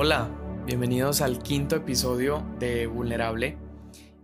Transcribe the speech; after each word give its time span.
Hola, 0.00 0.30
bienvenidos 0.64 1.22
al 1.22 1.42
quinto 1.42 1.74
episodio 1.74 2.46
de 2.60 2.86
Vulnerable. 2.86 3.58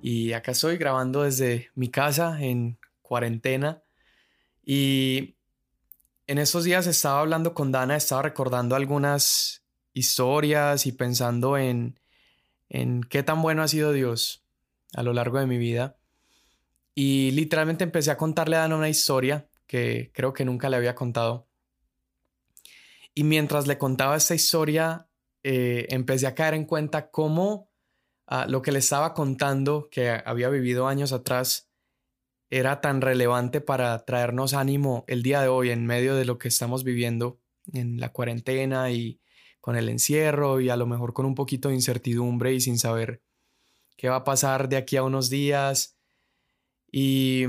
Y 0.01 0.33
acá 0.33 0.53
estoy 0.53 0.77
grabando 0.77 1.25
desde 1.25 1.73
mi 1.75 1.91
casa 1.91 2.41
en 2.41 2.79
cuarentena. 3.03 3.83
Y 4.65 5.35
en 6.29 6.39
estos 6.39 6.63
días 6.63 6.87
estaba 6.87 7.19
hablando 7.19 7.55
con 7.55 7.73
Dana, 7.73 7.97
estaba 7.97 8.23
recordando 8.23 8.77
algunas 8.77 9.65
historias 9.95 10.87
y 10.87 10.93
pensando 10.93 11.59
en, 11.59 11.99
en 12.69 13.03
qué 13.03 13.25
tan 13.25 13.43
bueno 13.43 13.65
ha 13.65 13.67
sido 13.67 13.91
Dios 13.91 14.45
a 14.95 15.03
lo 15.03 15.13
largo 15.13 15.41
de 15.41 15.49
mi 15.49 15.59
vida. 15.59 15.97
Y 16.95 17.33
literalmente 17.33 17.83
empecé 17.83 18.13
a 18.13 18.17
contarle 18.17 18.55
a 18.55 18.61
Dana 18.61 18.77
una 18.77 18.89
historia 18.89 19.49
que 19.67 20.13
creo 20.15 20.35
que 20.35 20.45
nunca 20.45 20.69
le 20.69 20.77
había 20.77 20.95
contado. 20.95 21.49
Y 23.13 23.25
mientras 23.25 23.67
le 23.67 23.77
contaba 23.77 24.15
esta 24.15 24.37
historia, 24.37 25.09
eh, 25.45 25.87
empecé 25.91 26.27
a 26.27 26.35
caer 26.35 26.55
en 26.55 26.65
cuenta 26.65 27.11
cómo 27.11 27.71
ah, 28.27 28.47
lo 28.49 28.63
que 28.63 28.73
le 28.73 28.79
estaba 28.81 29.13
contando, 29.15 29.89
que 29.91 30.11
había 30.11 30.49
vivido 30.49 30.89
años 30.89 31.13
atrás, 31.13 31.71
era 32.51 32.81
tan 32.81 33.01
relevante 33.01 33.61
para 33.61 34.05
traernos 34.05 34.55
ánimo 34.55 35.05
el 35.07 35.23
día 35.23 35.43
de 35.43 35.49
hoy 35.49 35.71
en 35.71 35.87
medio 35.87 36.15
de 36.17 36.25
lo 36.25 36.39
que 36.39 36.49
estamos 36.49 36.83
viviendo 36.83 37.41
en 37.73 38.01
la 38.01 38.11
cuarentena 38.11 38.91
y 38.91 39.21
con 39.61 39.77
el 39.77 39.89
encierro 39.89 40.61
y 40.61 40.71
a 40.71 40.77
lo 40.77 40.87
mejor 40.87 41.13
con 41.13 41.27
un 41.27 41.35
poquito 41.35 41.69
de 41.69 41.75
incertidumbre 41.75 42.55
y 42.55 42.61
sin 42.61 42.79
saber 42.79 43.23
qué 43.97 44.09
va 44.09 44.17
a 44.17 44.25
pasar 44.25 44.69
de 44.69 44.77
aquí 44.77 44.97
a 44.97 45.03
unos 45.03 45.31
días. 45.31 45.99
Y 46.91 47.45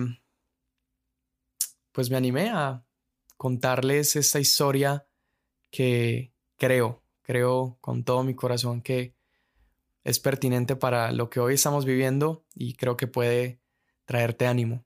pues 1.91 2.09
me 2.09 2.17
animé 2.17 2.49
a 2.49 2.85
contarles 3.37 4.15
esta 4.15 4.39
historia 4.39 5.07
que 5.71 6.33
creo, 6.57 7.04
creo 7.25 7.77
con 7.81 8.03
todo 8.03 8.23
mi 8.23 8.35
corazón 8.35 8.81
que 8.81 9.15
es 10.03 10.19
pertinente 10.19 10.75
para 10.75 11.11
lo 11.11 11.29
que 11.29 11.39
hoy 11.39 11.55
estamos 11.55 11.83
viviendo 11.83 12.45
y 12.53 12.75
creo 12.75 12.95
que 12.95 13.07
puede 13.07 13.59
traerte 14.05 14.45
ánimo. 14.45 14.85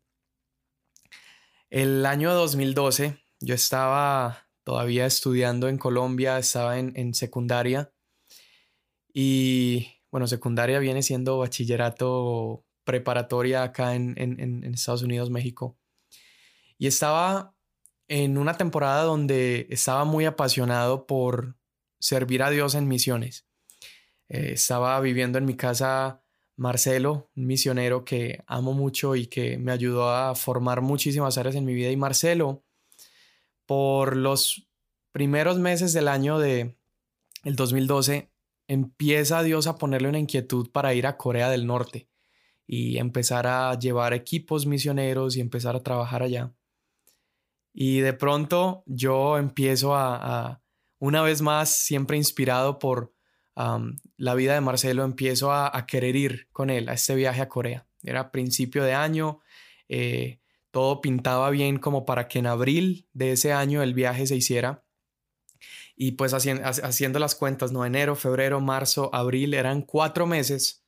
El 1.69 2.05
año 2.05 2.33
2012 2.33 3.17
yo 3.41 3.53
estaba 3.53 4.47
todavía 4.63 5.05
estudiando 5.05 5.67
en 5.67 5.77
Colombia, 5.77 6.39
estaba 6.39 6.79
en, 6.79 7.13
secundaria 7.13 7.91
y 9.13 9.87
bueno, 10.09 10.25
secundaria 10.25 10.79
viene 10.79 11.03
siendo 11.03 11.37
bachillerato 11.37 12.65
preparatoria 12.85 13.63
acá 13.63 13.95
en, 13.95 14.15
en 14.17 14.73
Estados 14.73 15.03
Unidos, 15.03 15.29
México. 15.29 15.77
Y 16.77 16.87
estaba 16.87 17.53
en 18.07 18.37
una 18.37 18.55
temporada 18.55 19.03
donde 19.03 19.67
estaba 19.69 20.05
muy 20.05 20.25
apasionado 20.25 21.05
por 21.05 21.58
servir 21.99 22.43
a 22.43 22.49
Dios 22.49 22.75
en 22.75 22.87
misiones. 22.87 23.45
Eh, 24.27 24.51
estaba 24.53 24.99
viviendo 24.99 25.37
en 25.37 25.45
mi 25.45 25.55
casa 25.55 26.23
Marcelo, 26.55 27.29
un 27.35 27.47
misionero 27.47 28.03
que 28.03 28.43
amo 28.47 28.73
mucho 28.73 29.15
y 29.15 29.27
que 29.27 29.57
me 29.57 29.71
ayudó 29.71 30.09
a 30.09 30.35
formar 30.35 30.81
muchísimas 30.81 31.37
áreas 31.37 31.55
en 31.55 31.65
mi 31.65 31.73
vida. 31.73 31.89
Y 31.89 31.97
Marcelo, 31.97 32.63
por 33.65 34.15
los 34.15 34.67
primeros 35.11 35.57
meses 35.57 35.93
del 35.93 36.07
año 36.07 36.39
de 36.39 36.77
el 37.43 37.55
2012, 37.55 38.31
empieza 38.67 39.43
Dios 39.43 39.67
a 39.67 39.77
ponerle 39.77 40.09
una 40.09 40.19
inquietud 40.19 40.69
para 40.71 40.93
ir 40.93 41.07
a 41.07 41.17
Corea 41.17 41.49
del 41.49 41.65
Norte 41.65 42.09
y 42.67 42.97
empezar 42.97 43.47
a 43.47 43.77
llevar 43.79 44.13
equipos 44.13 44.67
misioneros 44.67 45.35
y 45.35 45.41
empezar 45.41 45.75
a 45.75 45.81
trabajar 45.81 46.21
allá. 46.21 46.53
Y 47.73 47.99
de 48.01 48.13
pronto 48.13 48.83
yo 48.85 49.37
empiezo 49.37 49.95
a, 49.95 50.61
una 50.99 51.21
vez 51.21 51.41
más, 51.41 51.69
siempre 51.69 52.17
inspirado 52.17 52.77
por 52.79 53.13
la 54.15 54.35
vida 54.35 54.53
de 54.53 54.61
Marcelo, 54.61 55.03
empiezo 55.03 55.51
a, 55.51 55.85
querer 55.85 56.15
ir 56.15 56.47
con 56.51 56.69
él 56.69 56.87
a 56.87 56.93
este 56.93 57.15
viaje 57.15 57.41
a 57.41 57.49
Corea. 57.49 57.87
Era 58.03 58.31
principio 58.31 58.85
de 58.85 58.93
año, 58.93 59.41
eh, 59.89 60.39
todo 60.71 61.01
pintaba 61.01 61.49
bien 61.49 61.77
como 61.77 62.05
para 62.05 62.27
que 62.29 62.39
en 62.39 62.47
abril 62.47 63.09
de 63.11 63.33
ese 63.33 63.51
año 63.51 63.83
el 63.83 63.93
viaje 63.93 64.27
se 64.27 64.35
hiciera. 64.35 64.85
Y 65.95 66.13
pues 66.13 66.33
haciendo 66.33 67.19
las 67.19 67.35
cuentas, 67.35 67.73
¿no? 67.73 67.85
Enero, 67.85 68.15
febrero, 68.15 68.61
marzo, 68.61 69.09
abril, 69.13 69.53
eran 69.53 69.81
cuatro 69.81 70.25
meses 70.25 70.85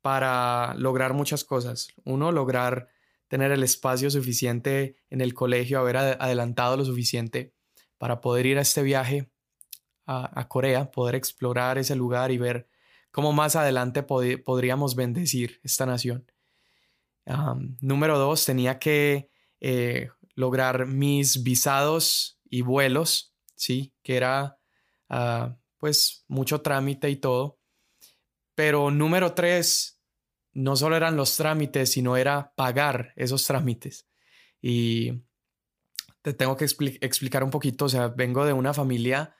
para 0.00 0.72
lograr 0.76 1.12
muchas 1.12 1.44
cosas. 1.44 1.88
Uno, 2.04 2.32
lograr 2.32 2.88
tener 3.28 3.52
el 3.52 3.62
espacio 3.62 4.10
suficiente 4.10 4.96
en 5.10 5.20
el 5.20 5.34
colegio, 5.34 5.78
haber 5.78 5.98
adelantado 5.98 6.78
lo 6.78 6.84
suficiente 6.86 7.52
para 7.98 8.22
poder 8.22 8.46
ir 8.46 8.56
a 8.56 8.62
este 8.62 8.82
viaje 8.82 9.30
a, 10.10 10.48
Corea, 10.48 10.90
poder 10.90 11.14
explorar 11.14 11.76
ese 11.76 11.94
lugar 11.94 12.30
y 12.30 12.38
ver 12.38 12.66
cómo 13.10 13.34
más 13.34 13.56
adelante 13.56 14.02
podríamos 14.02 14.96
bendecir 14.96 15.60
esta 15.62 15.84
nación. 15.84 16.32
número 17.80 18.18
dos, 18.18 18.46
tenía 18.46 18.78
que 18.78 19.30
eh, 19.60 20.08
lograr 20.34 20.86
mis 20.86 21.42
visados 21.42 22.40
y 22.48 22.62
vuelos, 22.62 23.34
¿sí? 23.54 23.92
Que 24.02 24.16
era 24.16 24.58
ah, 25.10 25.58
pues 25.76 26.24
mucho 26.26 26.62
trámite 26.62 27.10
y 27.10 27.16
todo. 27.16 27.58
Pero 28.54 28.90
número 28.90 29.34
tres, 29.34 30.00
no 30.54 30.74
solo 30.74 30.96
eran 30.96 31.16
los 31.16 31.36
trámites, 31.36 31.92
sino 31.92 32.16
era 32.16 32.54
pagar 32.56 33.12
esos 33.14 33.44
trámites. 33.44 34.08
Y 34.62 35.22
te 36.22 36.32
tengo 36.32 36.56
que 36.56 36.64
explicar 36.64 37.44
un 37.44 37.50
poquito, 37.50 37.84
o 37.84 37.88
sea, 37.90 38.08
vengo 38.08 38.46
de 38.46 38.54
una 38.54 38.72
familia 38.72 39.34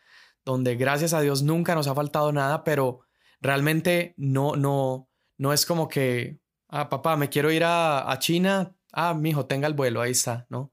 donde 0.48 0.76
gracias 0.76 1.12
a 1.12 1.20
Dios 1.20 1.42
nunca 1.42 1.74
nos 1.74 1.88
ha 1.88 1.94
faltado 1.94 2.32
nada, 2.32 2.64
pero 2.64 3.00
realmente 3.40 4.14
no, 4.16 4.56
no, 4.56 5.10
no 5.36 5.52
es 5.52 5.66
como 5.66 5.88
que, 5.88 6.40
ah, 6.68 6.88
papá, 6.88 7.18
me 7.18 7.28
quiero 7.28 7.50
ir 7.52 7.64
a, 7.64 8.10
a 8.10 8.18
China, 8.18 8.74
ah, 8.92 9.12
mi 9.12 9.30
hijo, 9.30 9.44
tenga 9.44 9.68
el 9.68 9.74
vuelo, 9.74 10.00
ahí 10.00 10.12
está, 10.12 10.46
¿no? 10.48 10.72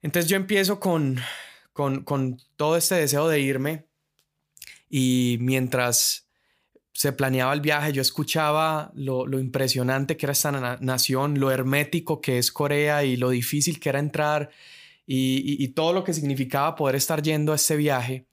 Entonces 0.00 0.30
yo 0.30 0.36
empiezo 0.36 0.80
con, 0.80 1.18
con, 1.74 2.02
con 2.02 2.38
todo 2.56 2.78
este 2.78 2.94
deseo 2.94 3.28
de 3.28 3.40
irme 3.40 3.88
y 4.88 5.36
mientras 5.40 6.30
se 6.94 7.12
planeaba 7.12 7.52
el 7.52 7.60
viaje, 7.60 7.92
yo 7.92 8.00
escuchaba 8.00 8.90
lo, 8.94 9.26
impresionante 9.38 10.16
que 10.16 10.24
era 10.24 10.32
esta 10.32 10.78
nación, 10.80 11.38
lo 11.38 11.50
hermético 11.50 12.22
que 12.22 12.38
es 12.38 12.50
Corea 12.50 13.04
y 13.04 13.16
lo 13.18 13.28
difícil 13.28 13.78
que 13.78 13.90
era 13.90 13.98
entrar 13.98 14.48
y, 15.10 15.68
todo 15.68 15.94
lo 15.94 16.04
que 16.04 16.12
significaba 16.12 16.76
poder 16.76 16.96
estar 16.96 17.22
yendo 17.22 17.52
a 17.52 17.56
este 17.56 17.76
viaje. 17.76 18.26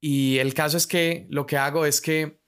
Y 0.00 0.38
el 0.38 0.52
caso 0.52 0.76
es 0.76 0.86
que 0.86 1.26
lo 1.30 1.46
que 1.46 1.56
hago 1.56 1.86
es 1.86 2.00
que 2.00 2.40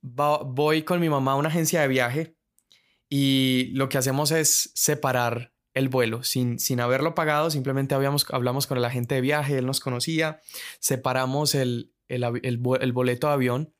voy 0.00 0.82
con 0.82 1.00
mi 1.00 1.08
mamá 1.08 1.32
a 1.32 1.36
una 1.36 1.48
agencia 1.48 1.80
de 1.80 1.88
viaje 1.88 2.36
y 3.08 3.70
lo 3.72 3.88
que 3.88 3.98
hacemos 3.98 4.30
es 4.30 4.70
separar 4.74 5.52
el 5.74 5.88
vuelo 5.88 6.22
sin, 6.22 6.58
sin 6.58 6.80
haberlo 6.80 7.14
pagado, 7.14 7.50
simplemente 7.50 7.94
habíamos, 7.94 8.26
hablamos 8.30 8.66
con 8.66 8.78
el 8.78 8.84
agente 8.84 9.16
de 9.16 9.22
viaje, 9.22 9.58
él 9.58 9.66
nos 9.66 9.80
conocía, 9.80 10.40
separamos 10.78 11.54
el, 11.54 11.92
el, 12.08 12.22
el 12.42 12.92
boleto 12.92 13.26
de 13.26 13.32
avión 13.32 13.74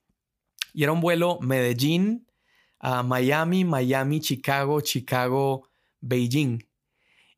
y 0.72 0.82
era 0.82 0.92
un 0.92 1.00
vuelo 1.00 1.38
Medellín 1.40 2.26
a 2.80 3.02
Miami, 3.02 3.64
Miami, 3.64 4.20
Chicago, 4.20 4.80
Chicago, 4.80 5.68
Beijing. 6.00 6.66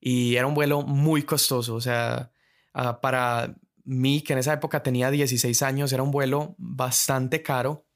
Y 0.07 0.37
era 0.37 0.47
un 0.47 0.53
vuelo 0.53 0.83
muy 0.83 1.23
costoso, 1.23 1.75
o 1.75 1.81
sea, 1.81 2.31
ah, 2.75 3.01
para 3.01 3.57
mí, 3.85 4.21
que 4.21 4.35
en 4.35 4.39
esa 4.39 4.53
época 4.53 4.83
tenía 4.83 5.11
16 5.11 5.63
años, 5.63 5.95
era 5.95 6.03
un 6.03 6.11
vuelo 6.11 6.55
bastante 6.59 7.43
caro. 7.43 7.87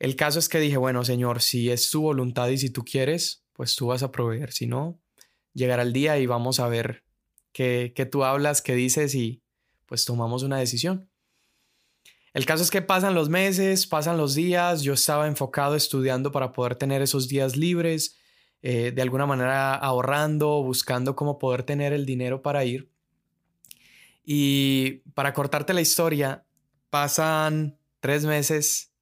El 0.00 0.16
caso 0.16 0.40
es 0.40 0.48
que 0.48 0.58
dije, 0.58 0.76
bueno, 0.76 1.04
señor, 1.04 1.40
si 1.40 1.70
es 1.70 1.88
tu 1.88 2.02
voluntad 2.02 2.48
y 2.48 2.58
si 2.58 2.68
tú 2.68 2.84
quieres, 2.84 3.44
pues 3.52 3.76
tú 3.76 3.86
vas 3.86 4.02
a 4.02 4.10
proveer. 4.10 4.50
Si 4.50 4.66
no, 4.66 5.00
llegará 5.52 5.82
el 5.82 5.92
día 5.92 6.18
y 6.18 6.26
vamos 6.26 6.58
a 6.58 6.66
ver 6.66 7.04
qué, 7.52 7.92
qué 7.94 8.06
tú 8.06 8.24
hablas, 8.24 8.60
qué 8.60 8.74
dices 8.74 9.14
y 9.14 9.40
pues 9.86 10.04
tomamos 10.04 10.42
una 10.42 10.58
decisión. 10.58 11.08
El 12.32 12.44
caso 12.44 12.64
es 12.64 12.72
que 12.72 12.82
pasan 12.82 13.14
los 13.14 13.28
meses, 13.28 13.86
pasan 13.86 14.16
los 14.16 14.34
días, 14.34 14.82
yo 14.82 14.94
estaba 14.94 15.28
enfocado 15.28 15.76
estudiando 15.76 16.32
para 16.32 16.52
poder 16.52 16.74
tener 16.74 17.02
esos 17.02 17.28
días 17.28 17.56
libres, 17.56 18.16
eh, 18.66 18.92
de 18.92 19.02
alguna 19.02 19.26
manera 19.26 19.74
ahorrando, 19.74 20.62
buscando 20.62 21.14
cómo 21.14 21.38
poder 21.38 21.64
tener 21.64 21.92
el 21.92 22.06
dinero 22.06 22.40
para 22.40 22.64
ir. 22.64 22.90
Y 24.24 25.02
para 25.12 25.34
cortarte 25.34 25.74
la 25.74 25.82
historia, 25.82 26.46
pasan 26.88 27.76
tres 28.00 28.24
meses 28.24 28.94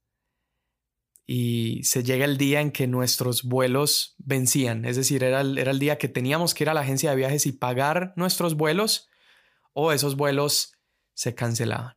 y 1.28 1.84
se 1.84 2.02
llega 2.02 2.24
el 2.24 2.38
día 2.38 2.60
en 2.60 2.72
que 2.72 2.88
nuestros 2.88 3.44
vuelos 3.44 4.16
vencían, 4.18 4.84
es 4.84 4.96
decir, 4.96 5.22
era 5.22 5.42
el, 5.42 5.56
era 5.56 5.70
el 5.70 5.78
día 5.78 5.96
que 5.96 6.08
teníamos 6.08 6.54
que 6.54 6.64
ir 6.64 6.68
a 6.68 6.74
la 6.74 6.80
agencia 6.80 7.10
de 7.10 7.16
viajes 7.16 7.46
y 7.46 7.52
pagar 7.52 8.14
nuestros 8.16 8.56
vuelos 8.56 9.10
o 9.74 9.92
esos 9.92 10.16
vuelos 10.16 10.72
se 11.14 11.36
cancelaban. 11.36 11.94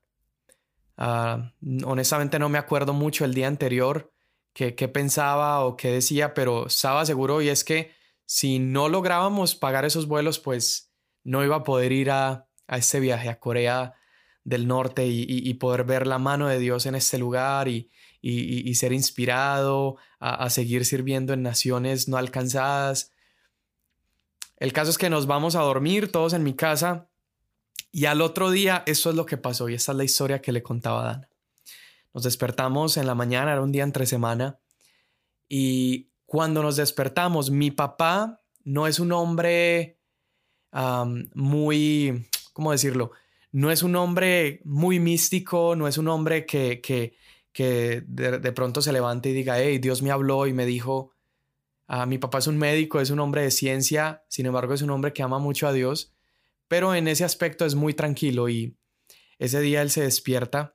Ah, 0.98 1.52
honestamente 1.84 2.38
no 2.38 2.48
me 2.50 2.60
acuerdo 2.60 2.94
mucho 2.94 3.26
el 3.26 3.34
día 3.34 3.48
anterior 3.48 4.14
qué 4.56 4.88
pensaba 4.88 5.64
o 5.66 5.76
qué 5.78 5.92
decía, 5.92 6.34
pero 6.34 6.68
estaba 6.68 7.06
seguro 7.06 7.42
y 7.42 7.50
es 7.50 7.64
que 7.64 7.92
si 8.26 8.58
no 8.58 8.90
lográbamos 8.90 9.54
pagar 9.56 9.86
esos 9.86 10.08
vuelos, 10.08 10.40
pues 10.40 10.92
no 11.24 11.44
iba 11.44 11.58
a 11.58 11.64
poder 11.64 11.92
ir 11.92 12.10
a, 12.10 12.48
a 12.68 12.78
este 12.78 13.00
viaje 13.00 13.30
a 13.30 13.40
Corea 13.40 13.94
del 14.44 14.68
norte 14.68 15.08
y, 15.08 15.54
poder 15.56 15.86
ver 15.86 16.06
la 16.06 16.20
mano 16.20 16.48
de 16.48 16.60
Dios 16.60 16.86
en 16.86 16.94
este 16.94 17.18
lugar 17.18 17.68
y, 17.68 17.90
ser 18.76 18.94
inspirado 18.94 19.98
a, 20.20 20.50
seguir 20.50 20.86
sirviendo 20.86 21.34
en 21.34 21.42
naciones 21.42 22.08
no 22.08 22.18
alcanzadas. 22.18 23.12
El 24.58 24.72
caso 24.72 24.92
es 24.92 24.98
que 24.98 25.10
nos 25.10 25.26
vamos 25.26 25.56
a 25.56 25.62
dormir 25.62 26.12
todos 26.12 26.34
en 26.34 26.44
mi 26.44 26.54
casa 26.54 27.10
y 27.92 28.06
al 28.06 28.22
otro 28.22 28.52
día 28.52 28.84
eso 28.86 29.10
es 29.10 29.16
lo 29.16 29.26
que 29.26 29.38
pasó 29.38 29.68
y 29.68 29.74
esta 29.74 29.92
es 29.94 29.98
la 29.98 30.04
historia 30.04 30.42
que 30.42 30.52
le 30.52 30.62
contaba 30.62 31.02
a 31.02 31.06
Dana. 31.06 31.30
Nos 32.16 32.24
despertamos 32.24 32.96
en 32.96 33.08
la 33.08 33.14
mañana, 33.14 33.52
era 33.52 33.62
un 33.62 33.74
día 33.74 33.84
entre 33.84 34.06
semana 34.06 34.58
y 35.50 36.12
cuando 36.26 36.64
nos 36.64 36.78
despertamos, 36.78 37.52
mi 37.52 37.72
papá 37.72 38.42
no 38.64 38.88
es 38.88 39.02
un 39.02 39.12
hombre 39.12 40.00
muy, 41.34 42.26
¿cómo 42.54 42.72
decirlo? 42.72 43.12
No 43.52 43.70
es 43.70 43.84
un 43.84 43.98
hombre 43.98 44.62
muy 44.64 45.02
místico, 45.02 45.76
no 45.76 45.90
es 45.90 45.98
un 45.98 46.08
hombre 46.08 46.46
que, 46.46 46.80
que, 46.80 47.18
que 47.52 48.02
de, 48.08 48.52
pronto 48.54 48.82
se 48.82 48.94
levante 48.94 49.32
y 49.32 49.34
diga, 49.34 49.60
hey, 49.60 49.80
Dios 49.80 50.02
me 50.02 50.12
habló 50.12 50.48
y 50.48 50.54
me 50.54 50.66
dijo, 50.66 51.12
ah, 51.88 52.06
mi 52.06 52.18
papá 52.18 52.38
es 52.38 52.48
un 52.48 52.58
médico, 52.58 53.02
es 53.02 53.10
un 53.10 53.20
hombre 53.20 53.42
de 53.42 53.52
ciencia, 53.52 54.24
sin 54.30 54.46
embargo 54.46 54.74
es 54.74 54.82
un 54.82 54.90
hombre 54.90 55.12
que 55.12 55.22
ama 55.22 55.40
mucho 55.40 55.68
a 55.68 55.74
Dios, 55.74 56.14
pero 56.70 56.96
en 56.96 57.10
ese 57.10 57.26
aspecto 57.26 57.66
es 57.66 57.76
muy 57.76 57.94
tranquilo 57.94 58.48
y 58.48 58.78
ese 59.38 59.60
día 59.60 59.82
él 59.82 59.90
se 59.90 60.04
despierta 60.04 60.75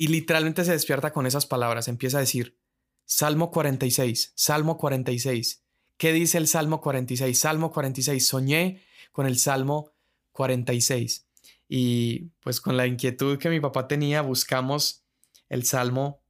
y 0.00 0.06
literalmente 0.06 0.64
se 0.64 0.72
despierta 0.72 1.12
con 1.12 1.26
esas 1.26 1.44
palabras, 1.44 1.86
empieza 1.86 2.16
a 2.16 2.20
decir, 2.20 2.56
Salmo 3.04 3.50
46, 3.50 4.32
Salmo 4.34 4.78
46. 4.78 5.62
¿Qué 5.98 6.14
dice 6.14 6.38
el 6.38 6.46
Salmo 6.46 6.80
46? 6.80 7.38
Salmo 7.38 7.70
46. 7.70 8.26
Soñé 8.26 8.82
con 9.12 9.26
el 9.26 9.38
Salmo 9.38 9.92
46. 10.32 11.28
Y 11.68 12.30
pues 12.40 12.62
con 12.62 12.78
la 12.78 12.86
inquietud 12.86 13.36
que 13.36 13.50
mi 13.50 13.60
papá 13.60 13.88
tenía, 13.88 14.22
buscamos 14.22 15.04
el 15.50 15.66
Salmo 15.66 16.22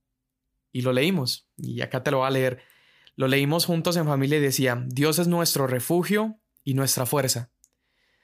y 0.72 0.80
lo 0.80 0.92
leímos. 0.92 1.48
Y 1.56 1.80
acá 1.80 2.02
te 2.02 2.10
lo 2.10 2.18
voy 2.18 2.26
a 2.26 2.30
leer. 2.30 2.62
Lo 3.14 3.28
leímos 3.28 3.66
juntos 3.66 3.96
en 3.96 4.06
familia 4.06 4.38
y 4.38 4.42
decía, 4.42 4.84
Dios 4.84 5.20
es 5.20 5.28
nuestro 5.28 5.68
refugio 5.68 6.40
y 6.64 6.74
nuestra 6.74 7.06
fuerza. 7.06 7.52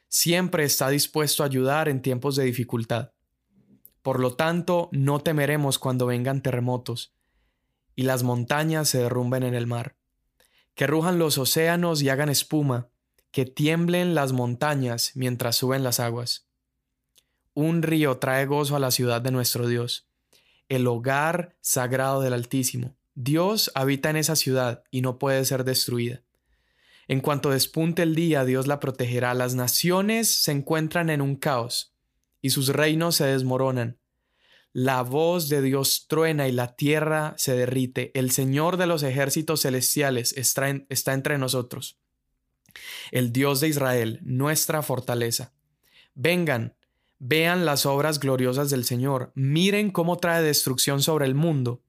Siempre 0.09 0.65
está 0.65 0.89
dispuesto 0.89 1.45
a 1.45 1.47
ayudar 1.47 1.89
en 1.89 2.03
tiempos 2.03 2.35
de 2.35 2.43
dificultad. 2.43 3.13
Por 4.07 4.21
lo 4.21 4.35
tanto, 4.35 4.89
no 4.93 5.19
temeremos 5.19 5.81
cuando 5.81 6.07
vengan 6.07 6.41
terremotos 6.41 7.13
y 7.97 8.05
las 8.05 8.23
montañas 8.23 8.89
se 8.89 8.99
derrumben 8.99 9.43
en 9.43 9.55
el 9.55 9.67
mar. 9.67 9.97
Que 10.77 10.87
rujan 10.87 11.19
los 11.19 11.39
océanos 11.39 12.03
y 12.03 12.09
hagan 12.09 12.29
espuma, 12.29 12.87
que 13.33 13.47
tiemblen 13.47 14.15
las 14.15 14.31
montañas 14.31 15.11
mientras 15.17 15.57
suben 15.57 15.83
las 15.83 15.99
aguas. 15.99 16.47
Un 17.53 17.83
río 17.83 18.19
trae 18.19 18.47
gozo 18.47 18.77
a 18.77 18.79
la 18.79 18.93
ciudad 18.93 19.23
de 19.23 19.33
nuestro 19.33 19.67
Dios, 19.67 20.07
el 20.69 20.87
hogar 20.87 21.57
sagrado 21.61 22.21
del 22.21 22.35
Altísimo. 22.35 22.95
Dios 23.17 23.73
habita 23.75 24.09
en 24.11 24.19
esa 24.19 24.37
ciudad 24.37 24.85
y 24.93 25.01
no 25.01 25.19
puede 25.19 25.45
ser 25.45 25.65
destruida. 25.65 26.23
En 27.09 27.19
cuanto 27.19 27.51
despunte 27.51 28.05
el 28.05 28.15
día, 28.15 28.45
Dios 28.45 28.69
la 28.69 28.79
protegerá. 28.79 29.35
Las 29.35 29.57
naciones 29.57 30.33
se 30.33 30.53
encuentran 30.53 31.11
en 31.11 31.21
un 31.21 31.35
caos 31.35 31.96
y 32.47 32.51
sus 32.51 32.69
reinos 32.69 33.17
se 33.17 33.25
desmoronan. 33.25 33.99
La 34.73 35.03
voz 35.03 35.49
de 35.49 35.63
Dios 35.63 36.07
truena 36.07 36.47
y 36.47 36.53
la 36.53 36.77
tierra 36.77 37.35
se 37.39 37.57
derrite. 37.57 38.13
El 38.15 38.31
Señor 38.31 38.77
de 38.77 38.87
los 38.87 39.03
ejércitos 39.03 39.63
celestiales 39.63 40.33
está, 40.37 40.69
entre 41.13 41.39
nosotros. 41.39 41.99
El 43.11 43.33
Dios 43.33 43.59
de 43.59 43.67
Israel, 43.67 44.21
nuestra 44.23 44.83
fortaleza. 44.83 45.55
Vengan, 46.15 46.77
vean 47.19 47.65
las 47.65 47.85
obras 47.85 48.21
gloriosas 48.21 48.71
del 48.71 48.85
Señor. 48.85 49.33
Miren 49.35 49.91
cómo 49.91 50.19
trae 50.19 50.41
destrucción 50.41 51.03
sobre 51.03 51.27
el 51.27 51.35
mundo. 51.35 51.83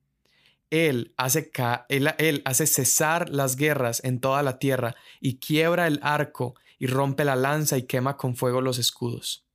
Él 0.72 1.14
hace, 1.18 1.52
él 1.90 2.42
hace 2.46 2.66
cesar 2.66 3.30
las 3.30 3.58
guerras 3.58 4.02
en 4.04 4.20
toda 4.20 4.42
la 4.42 4.58
tierra 4.58 4.96
y 5.20 5.38
quiebra 5.38 5.86
el 5.86 6.00
arco 6.02 6.56
y 6.80 6.88
rompe 6.88 7.26
la 7.26 7.36
lanza 7.36 7.78
y 7.78 7.84
quema 7.84 8.18
con 8.18 8.36
fuego 8.36 8.60
los 8.62 8.80
escudos. 8.80 9.47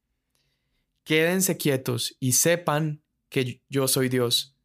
Quédense 1.05 1.57
quietos 1.57 2.17
y 2.21 2.33
sepan 2.33 3.03
que 3.29 3.63
yo 3.69 3.89
soy 3.89 4.09
Dios. 4.09 4.57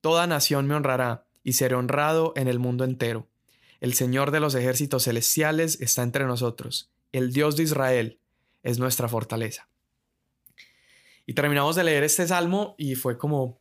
Toda 0.00 0.26
nación 0.26 0.66
me 0.66 0.74
honrará 0.74 1.26
y 1.42 1.54
seré 1.54 1.76
honrado 1.76 2.32
en 2.36 2.48
el 2.48 2.58
mundo 2.58 2.84
entero. 2.84 3.28
El 3.80 3.94
Señor 3.94 4.30
de 4.30 4.40
los 4.40 4.54
ejércitos 4.54 5.04
celestiales 5.04 5.80
está 5.80 6.02
entre 6.02 6.24
nosotros. 6.24 6.92
El 7.10 7.32
Dios 7.32 7.56
de 7.56 7.64
Israel 7.64 8.20
es 8.62 8.78
nuestra 8.78 9.08
fortaleza. 9.08 9.68
Y 11.26 11.34
terminamos 11.34 11.76
de 11.76 11.84
leer 11.84 12.04
este 12.04 12.26
salmo 12.26 12.74
y 12.78 12.94
fue 12.94 13.18
como, 13.18 13.56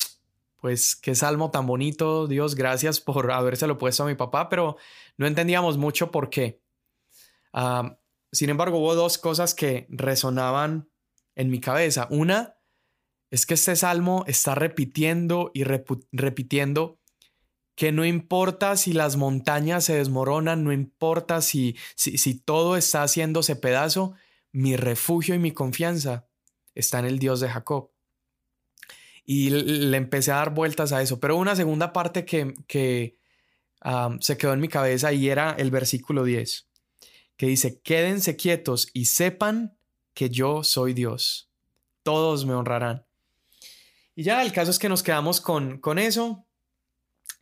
pues, 0.59 0.95
qué 0.95 1.15
salmo 1.15 1.51
tan 1.51 1.65
bonito, 1.65 2.27
Dios, 2.27 2.55
gracias 2.55 2.99
por 2.99 3.31
habérselo 3.31 3.77
puesto 3.77 4.03
a 4.03 4.07
mi 4.07 4.15
papá, 4.15 4.49
pero 4.49 4.77
no 5.17 5.27
entendíamos 5.27 5.77
mucho 5.77 6.11
por 6.11 6.29
qué. 6.29 6.61
Ah, 7.53 7.97
sin 8.31 8.49
embargo, 8.49 8.77
hubo 8.79 8.95
dos 8.95 9.17
cosas 9.17 9.55
que 9.55 9.87
resonaban 9.89 10.90
en 11.35 11.49
mi 11.49 11.59
cabeza. 11.59 12.07
Una, 12.09 12.55
es 13.29 13.45
que 13.45 13.53
este 13.53 13.75
salmo 13.75 14.25
está 14.27 14.55
repitiendo 14.55 15.51
y 15.53 15.63
repitiendo 15.63 16.99
que 17.75 17.91
no 17.91 18.05
importa 18.05 18.75
si 18.75 18.93
las 18.93 19.15
montañas 19.15 19.85
se 19.85 19.95
desmoronan, 19.95 20.63
no 20.63 20.71
importa 20.71 21.41
si, 21.41 21.77
si, 21.95 22.35
todo 22.35 22.75
está 22.75 23.03
haciéndose 23.03 23.55
pedazo, 23.55 24.13
mi 24.51 24.75
refugio 24.75 25.33
y 25.33 25.39
mi 25.39 25.51
confianza 25.51 26.27
está 26.75 26.99
en 26.99 27.05
el 27.05 27.19
Dios 27.19 27.39
de 27.39 27.49
Jacob. 27.49 27.91
Y 29.23 29.49
le 29.49 29.95
empecé 29.97 30.31
a 30.31 30.35
dar 30.35 30.53
vueltas 30.53 30.91
a 30.91 31.01
eso. 31.01 31.19
Pero 31.19 31.37
una 31.37 31.55
segunda 31.55 31.93
parte 31.93 32.25
que, 32.25 32.53
que 32.67 33.17
se 34.19 34.37
quedó 34.37 34.53
en 34.53 34.59
mi 34.59 34.67
cabeza 34.67 35.13
y 35.13 35.29
era 35.29 35.55
el 35.57 35.71
versículo 35.71 36.23
10, 36.23 36.67
que 37.37 37.47
dice, 37.47 37.81
quédense 37.81 38.35
quietos 38.35 38.89
y 38.93 39.05
sepan 39.05 39.77
que 40.13 40.29
yo 40.29 40.63
soy 40.63 40.93
Dios. 40.93 41.49
Todos 42.03 42.45
me 42.45 42.53
honrarán. 42.53 43.05
Y 44.15 44.23
ya 44.23 44.41
el 44.43 44.51
caso 44.51 44.71
es 44.71 44.79
que 44.79 44.89
nos 44.89 45.03
quedamos 45.03 45.41
con, 45.41 45.79
con 45.79 45.99
eso. 45.99 46.45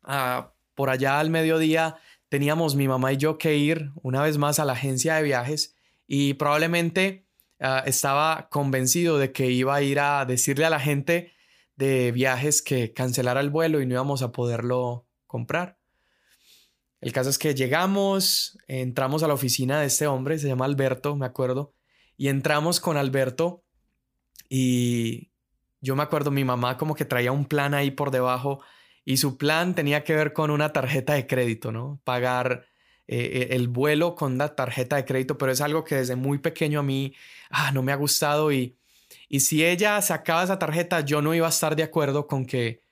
Ah, 0.04 0.54
por 0.76 0.90
allá 0.90 1.20
al 1.20 1.30
mediodía 1.30 1.98
teníamos 2.30 2.76
mi 2.76 2.88
mamá 2.88 3.12
y 3.14 3.18
yo 3.18 3.38
que 3.38 3.58
ir 3.58 3.92
una 4.02 4.22
vez 4.22 4.38
más 4.38 4.60
a 4.60 4.66
la 4.66 4.74
agencia 4.74 5.16
de 5.16 5.24
viajes 5.24 5.76
y 6.08 6.36
probablemente 6.36 7.28
ah, 7.60 7.84
estaba 7.86 8.48
convencido 8.50 9.18
de 9.18 9.32
que 9.32 9.52
iba 9.52 9.76
a 9.76 9.82
ir 9.82 10.00
a 10.00 10.26
decirle 10.26 10.66
a 10.66 10.70
la 10.70 10.80
gente 10.80 11.34
de 11.76 12.12
viajes 12.12 12.62
que 12.62 12.94
cancelara 12.94 13.42
el 13.42 13.50
vuelo 13.50 13.82
y 13.82 13.86
no 13.86 13.94
íbamos 13.96 14.22
a 14.22 14.32
poderlo 14.32 15.08
comprar. 15.28 15.80
El 17.02 17.14
caso 17.14 17.30
es 17.30 17.38
que 17.38 17.56
llegamos, 17.56 18.58
entramos 18.68 19.24
a 19.24 19.28
la 19.28 19.34
oficina 19.34 19.80
de 19.80 19.88
este 19.88 20.06
hombre, 20.06 20.38
se 20.38 20.48
llama 20.48 20.66
Alberto, 20.66 21.16
me 21.16 21.26
acuerdo, 21.26 21.74
y 22.20 22.28
entramos 22.28 22.82
con 22.82 22.98
Alberto 22.98 23.64
y 24.50 25.32
yo 25.80 25.96
me 25.96 26.04
acuerdo, 26.04 26.32
mi 26.32 26.44
mamá 26.44 26.76
como 26.78 26.94
que 26.94 27.06
traía 27.06 27.32
un 27.32 27.46
plan 27.46 27.74
ahí 27.74 27.92
por 27.92 28.12
debajo 28.12 28.62
y 29.06 29.18
su 29.18 29.38
plan 29.38 29.74
tenía 29.74 30.04
que 30.04 30.16
ver 30.16 30.34
con 30.34 30.52
una 30.52 30.74
tarjeta 30.74 31.14
de 31.14 31.28
crédito, 31.28 31.72
¿no? 31.72 32.02
Pagar 32.04 32.68
eh, 33.08 33.48
e, 33.50 33.56
el 33.56 33.70
vuelo 33.70 34.16
con 34.16 34.38
la 34.38 34.54
tarjeta 34.54 34.98
de 34.98 35.06
crédito, 35.06 35.38
pero 35.38 35.54
es 35.54 35.62
algo 35.62 35.86
que 35.86 35.96
desde 35.96 36.18
muy 36.18 36.40
pequeño 36.40 36.82
a 36.82 36.84
mí 36.84 37.16
ah, 37.52 37.72
no 37.72 37.84
me 37.84 37.94
ha 37.94 37.96
gustado 37.96 38.52
y, 38.52 38.78
y 39.30 39.40
si 39.40 39.64
ella 39.64 40.02
sacaba 40.02 40.44
esa 40.44 40.60
tarjeta, 40.60 41.00
yo 41.00 41.22
no 41.22 41.34
iba 41.34 41.48
a 41.48 41.52
estar 41.52 41.78
de 41.78 41.84
acuerdo 41.84 42.28
con 42.28 42.46
que 42.46 42.84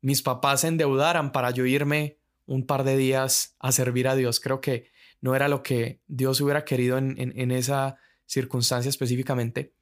mis 0.00 0.22
papás 0.22 0.60
se 0.60 0.68
endeudaran 0.68 1.32
para 1.32 1.50
yo 1.50 1.66
irme 1.66 2.18
un 2.46 2.64
par 2.64 2.84
de 2.84 2.96
días 2.96 3.56
a 3.58 3.72
servir 3.72 4.06
a 4.06 4.14
Dios. 4.14 4.38
Creo 4.38 4.60
que 4.60 4.92
no 5.20 5.34
era 5.34 5.48
lo 5.48 5.64
que 5.64 6.02
Dios 6.06 6.40
hubiera 6.40 6.64
querido 6.64 6.98
en, 6.98 7.16
en 7.18 7.50
esa 7.50 7.98
circunstancia 8.26 8.88
específicamente. 8.88 9.72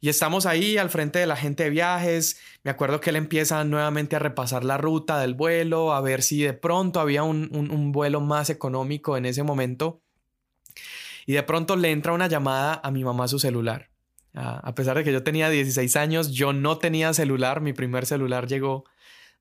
Y 0.00 0.08
estamos 0.08 0.46
ahí 0.46 0.78
al 0.78 0.90
frente 0.90 1.18
de 1.18 1.26
la 1.26 1.36
gente 1.36 1.64
de 1.64 1.70
viajes. 1.70 2.40
Me 2.62 2.70
acuerdo 2.70 3.00
que 3.00 3.10
él 3.10 3.16
empieza 3.16 3.62
nuevamente 3.64 4.16
a 4.16 4.18
repasar 4.18 4.64
la 4.64 4.78
ruta 4.78 5.20
del 5.20 5.34
vuelo, 5.34 5.92
a 5.92 6.00
ver 6.00 6.22
si 6.22 6.42
de 6.42 6.54
pronto 6.54 7.00
había 7.00 7.22
un, 7.22 7.92
vuelo 7.92 8.20
más 8.20 8.50
económico 8.50 9.16
en 9.16 9.26
ese 9.26 9.42
momento. 9.42 10.00
Y 11.26 11.32
de 11.34 11.42
pronto 11.42 11.76
le 11.76 11.90
entra 11.90 12.12
una 12.12 12.28
llamada 12.28 12.80
a 12.82 12.90
mi 12.90 13.04
mamá 13.04 13.24
a 13.24 13.28
su 13.28 13.38
celular. 13.38 13.90
a 14.34 14.74
pesar 14.74 14.96
de 14.96 15.04
que 15.04 15.12
yo 15.12 15.22
tenía 15.22 15.48
16 15.48 15.96
años, 15.96 16.32
yo 16.32 16.52
no 16.52 16.78
tenía 16.78 17.12
celular. 17.14 17.60
Mi 17.60 17.72
primer 17.72 18.06
celular 18.06 18.46
llegó 18.46 18.84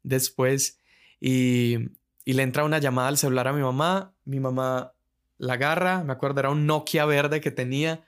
después. 0.03 0.79
Y, 1.19 1.77
y 2.25 2.33
le 2.33 2.43
entra 2.43 2.63
una 2.63 2.79
llamada 2.79 3.09
al 3.09 3.17
celular 3.17 3.47
a 3.47 3.53
mi 3.53 3.61
mamá. 3.61 4.13
Mi 4.25 4.39
mamá 4.39 4.93
la 5.37 5.53
agarra. 5.53 6.03
Me 6.03 6.13
acuerdo, 6.13 6.39
era 6.39 6.49
un 6.49 6.65
Nokia 6.65 7.05
verde 7.05 7.41
que 7.41 7.51
tenía. 7.51 8.03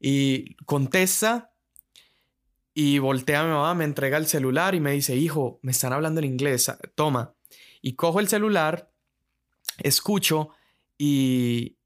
Y 0.00 0.54
contesta 0.64 1.52
y 2.74 2.98
voltea 2.98 3.40
a 3.40 3.44
mi 3.44 3.50
mamá, 3.50 3.74
me 3.74 3.84
entrega 3.84 4.18
el 4.18 4.26
celular 4.26 4.74
y 4.74 4.80
me 4.80 4.92
dice, 4.92 5.16
hijo, 5.16 5.58
me 5.62 5.72
están 5.72 5.94
hablando 5.94 6.20
en 6.20 6.26
inglés, 6.26 6.70
toma. 6.94 7.34
Y 7.80 7.94
cojo 7.94 8.20
el 8.20 8.28
celular, 8.28 8.92
escucho 9.78 10.50
y, 10.98 11.78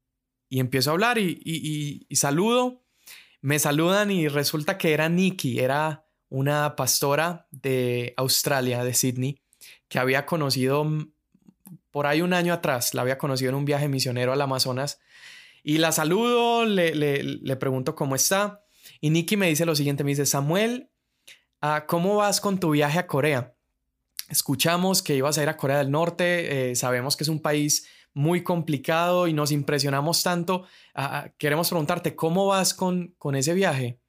y 0.49 0.59
empiezo 0.59 0.89
a 0.89 0.93
hablar 0.93 1.17
y, 1.17 1.41
y, 1.45 2.15
saludo. 2.17 2.83
Me 3.39 3.57
saludan 3.57 4.11
y 4.11 4.27
resulta 4.27 4.77
que 4.77 4.91
era 4.91 5.07
Nikki, 5.07 5.59
era 5.59 6.05
una 6.27 6.75
pastora 6.75 7.47
de 7.51 8.13
Australia, 8.17 8.83
de 8.83 8.93
Sydney, 8.93 9.41
que 9.87 9.97
había 9.97 10.25
conocido 10.25 10.85
por 11.89 12.05
ahí 12.05 12.21
un 12.21 12.33
año 12.33 12.53
atrás, 12.53 12.93
la 12.93 13.01
había 13.01 13.17
conocido 13.17 13.49
en 13.49 13.55
un 13.55 13.65
viaje 13.65 13.87
misionero 13.87 14.33
al 14.33 14.41
Amazonas. 14.41 14.99
Y 15.63 15.77
la 15.77 15.91
saludo, 15.91 16.65
le, 16.65 16.95
le, 16.95 17.55
pregunto 17.55 17.95
cómo 17.95 18.15
está. 18.15 18.63
Y 18.99 19.09
Nikki 19.09 19.37
me 19.37 19.47
dice 19.47 19.65
lo 19.65 19.75
siguiente, 19.75 20.03
me 20.03 20.11
dice, 20.11 20.25
Samuel, 20.25 20.89
ah, 21.61 21.85
¿cómo 21.87 22.15
vas 22.15 22.41
con 22.41 22.59
tu 22.59 22.71
viaje 22.71 22.99
a 22.99 23.07
Corea? 23.07 23.53
Escuchamos 24.29 25.01
que 25.03 25.15
ibas 25.15 25.37
a 25.37 25.43
ir 25.43 25.49
a 25.49 25.57
Corea 25.57 25.79
del 25.79 25.91
Norte, 25.91 26.71
eh, 26.71 26.75
sabemos 26.75 27.15
que 27.15 27.23
es 27.23 27.27
un 27.27 27.41
país 27.41 27.87
muy 28.13 28.43
complicado 28.43 29.27
y 29.27 29.33
nos 29.33 29.51
impresionamos 29.51 30.23
tanto. 30.23 30.63
Ah, 30.93 31.25
ah, 31.25 31.33
queremos 31.37 31.69
preguntarte, 31.69 32.15
¿cómo 32.15 32.47
vas 32.47 32.73
con, 32.73 33.13
con 33.17 33.35
ese 33.35 33.53
viaje? 33.53 33.99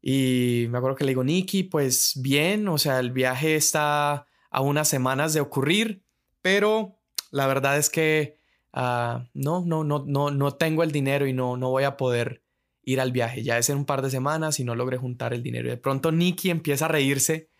Y 0.00 0.66
me 0.70 0.78
acuerdo 0.78 0.96
que 0.96 1.04
le 1.04 1.10
digo, 1.10 1.24
Nikki, 1.24 1.64
pues 1.64 2.20
bien, 2.22 2.68
o 2.68 2.78
sea, 2.78 3.00
el 3.00 3.12
viaje 3.12 3.56
está 3.56 4.26
a 4.50 4.60
unas 4.60 4.88
semanas 4.88 5.32
de 5.32 5.40
ocurrir, 5.40 6.02
pero 6.42 6.98
la 7.30 7.46
verdad 7.46 7.78
es 7.78 7.90
que 7.90 8.37
uh, 8.74 9.24
no, 9.34 9.64
no, 9.64 9.84
no, 9.84 10.04
no, 10.06 10.30
no 10.30 10.50
tengo 10.52 10.82
el 10.82 10.92
dinero 10.92 11.26
y 11.26 11.32
no, 11.32 11.56
no 11.56 11.70
voy 11.70 11.84
a 11.84 11.96
poder 11.96 12.42
ir 12.82 13.00
al 13.00 13.12
viaje. 13.12 13.42
Ya 13.42 13.58
es 13.58 13.68
en 13.70 13.78
un 13.78 13.84
par 13.84 14.02
de 14.02 14.10
semanas 14.10 14.60
y 14.60 14.64
no 14.64 14.74
logré 14.74 14.96
juntar 14.96 15.34
el 15.34 15.42
dinero. 15.42 15.68
De 15.68 15.76
pronto 15.76 16.12
Nikki 16.12 16.50
empieza 16.50 16.86
a 16.86 16.88
reírse 16.88 17.50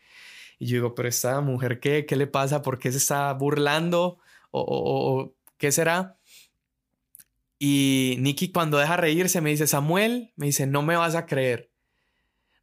y 0.58 0.66
yo 0.66 0.76
digo, 0.76 0.94
pero 0.94 1.08
esta 1.08 1.40
mujer, 1.40 1.80
¿qué, 1.80 2.04
qué 2.04 2.16
le 2.16 2.26
pasa? 2.26 2.62
¿Por 2.62 2.78
qué 2.78 2.90
se 2.90 2.98
está 2.98 3.32
burlando? 3.32 4.18
¿O, 4.50 5.34
qué 5.56 5.70
será? 5.70 6.18
Y 7.58 8.16
Nikki 8.18 8.50
cuando 8.50 8.78
deja 8.78 8.96
reírse 8.96 9.40
me 9.40 9.50
dice, 9.50 9.66
Samuel, 9.66 10.32
me 10.36 10.46
dice, 10.46 10.66
no 10.66 10.82
me 10.82 10.96
vas 10.96 11.14
a 11.14 11.26
creer. 11.26 11.70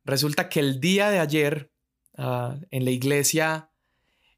Resulta 0.04 0.50
que 0.50 0.60
el 0.60 0.80
día 0.80 1.10
de 1.10 1.20
ayer 1.20 1.72
uh, 2.18 2.60
en 2.72 2.86
la 2.86 2.92
iglesia 2.92 3.70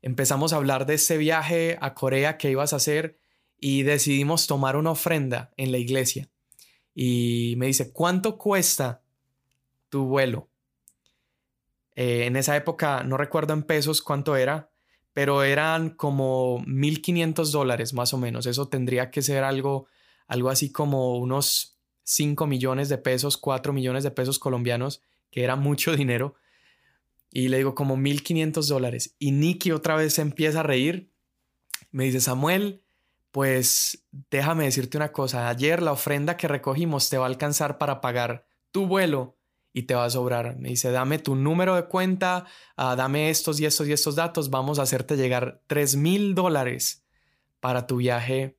empezamos 0.02 0.54
a 0.54 0.58
hablar 0.58 0.86
de 0.86 0.96
ese 0.96 1.18
viaje 1.18 1.78
a 1.82 1.94
Corea 1.94 2.38
que 2.38 2.52
ibas 2.52 2.74
a 2.74 2.78
hacer 2.78 3.18
y 3.60 3.84
decidimos 3.84 4.48
tomar 4.48 4.76
una 4.76 4.92
ofrenda 4.92 5.54
en 5.58 5.72
la 5.72 5.78
iglesia. 5.78 6.30
Y 6.94 7.56
me 7.58 7.68
dice, 7.68 7.92
¿cuánto 7.92 8.38
cuesta 8.38 9.04
tu 9.90 10.06
vuelo? 10.06 10.50
Eh, 11.96 12.26
en 12.26 12.36
esa 12.36 12.56
época, 12.56 13.04
no 13.04 13.18
recuerdo 13.18 13.54
en 13.54 13.64
pesos 13.64 14.02
cuánto 14.02 14.36
era, 14.36 14.72
pero 15.14 15.44
eran 15.44 15.90
como 15.90 16.60
1.500 16.60 17.52
dólares 17.52 17.94
más 17.94 18.14
o 18.14 18.20
menos. 18.20 18.46
Eso 18.46 18.68
tendría 18.68 19.10
que 19.10 19.24
ser 19.24 19.44
algo, 19.44 19.88
algo 20.28 20.50
así 20.50 20.72
como 20.72 21.18
unos 21.18 21.80
5 22.04 22.46
millones 22.46 22.88
de 22.90 23.00
pesos, 23.00 23.38
4 23.38 23.74
millones 23.74 24.04
de 24.04 24.12
pesos 24.12 24.38
colombianos, 24.38 25.02
que 25.32 25.44
era 25.44 25.56
mucho 25.56 25.96
dinero. 25.96 26.36
Y 27.32 27.50
le 27.50 27.58
digo 27.58 27.74
como 27.76 27.98
1500 27.98 28.68
dólares. 28.68 29.16
Y 29.18 29.32
Nicky 29.32 29.72
otra 29.72 29.96
vez 29.96 30.20
empieza 30.20 30.60
a 30.60 30.64
reír. 30.64 31.12
Me 31.92 32.06
dice, 32.06 32.22
Samuel, 32.22 32.84
pues 33.38 34.04
déjame 34.32 34.64
decirte 34.64 34.98
una 34.98 35.12
cosa. 35.12 35.48
Ayer 35.48 35.84
la 35.84 35.92
ofrenda 35.92 36.38
que 36.38 36.48
recogimos 36.48 37.08
te 37.08 37.20
va 37.20 37.26
a 37.26 37.28
alcanzar 37.28 37.78
para 37.78 38.02
pagar 38.02 38.48
tu 38.72 38.88
vuelo 38.88 39.38
y 39.74 39.84
te 39.84 39.94
va 39.94 40.06
a 40.06 40.10
sobrar. 40.10 40.58
Me 40.58 40.70
dice, 40.70 40.90
dame 40.90 41.20
tu 41.20 41.36
número 41.36 41.76
de 41.76 41.86
cuenta, 41.86 42.48
uh, 42.80 42.96
dame 42.96 43.30
estos 43.30 43.60
y 43.60 43.68
estos 43.68 43.88
y 43.88 43.92
estos 43.92 44.16
datos. 44.16 44.50
Vamos 44.50 44.80
a 44.80 44.82
hacerte 44.82 45.18
llegar 45.18 45.62
3 45.68 45.98
mil 45.98 46.34
dólares 46.34 47.06
para 47.60 47.86
tu 47.86 47.98
viaje 47.98 48.58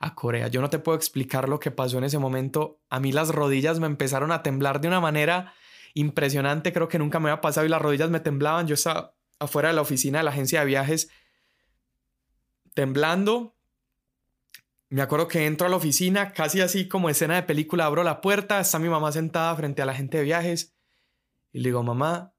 a 0.00 0.16
Corea. 0.16 0.48
Yo 0.48 0.60
no 0.60 0.70
te 0.70 0.80
puedo 0.80 0.98
explicar 0.98 1.48
lo 1.48 1.60
que 1.60 1.70
pasó 1.70 1.98
en 1.98 2.02
ese 2.02 2.18
momento. 2.18 2.80
A 2.90 2.98
mí 2.98 3.12
las 3.12 3.28
rodillas 3.28 3.78
me 3.78 3.86
empezaron 3.86 4.32
a 4.32 4.42
temblar 4.42 4.80
de 4.80 4.88
una 4.88 4.98
manera 4.98 5.54
impresionante, 5.94 6.72
creo 6.72 6.88
que 6.88 6.98
nunca 6.98 7.20
me 7.20 7.30
había 7.30 7.40
pasado 7.40 7.64
y 7.64 7.68
las 7.68 7.80
rodillas 7.80 8.10
me 8.10 8.18
temblaban. 8.18 8.66
Yo 8.66 8.74
estaba 8.74 9.14
afuera 9.38 9.68
de 9.68 9.76
la 9.76 9.82
oficina 9.82 10.18
de 10.18 10.24
la 10.24 10.32
agencia 10.32 10.58
de 10.58 10.66
viajes 10.66 11.10
temblando. 12.74 13.55
Me 14.88 15.02
acuerdo 15.02 15.28
que 15.28 15.46
entro 15.46 15.66
a 15.66 15.70
la 15.70 15.76
oficina, 15.76 16.32
casi 16.32 16.60
así 16.60 16.88
como 16.88 17.10
escena 17.10 17.34
de 17.34 17.42
película, 17.42 17.86
abro 17.86 18.04
la 18.04 18.20
puerta, 18.20 18.60
está 18.60 18.78
mi 18.78 18.88
mamá 18.88 19.10
sentada 19.12 19.54
frente 19.56 19.82
a 19.82 19.86
la 19.86 19.94
gente 19.94 20.18
de 20.18 20.24
viajes 20.24 20.74
y 21.52 21.60
le 21.60 21.70
digo, 21.70 21.82
mamá, 21.82 22.32